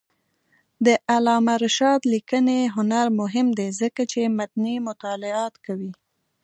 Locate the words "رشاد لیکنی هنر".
1.65-3.05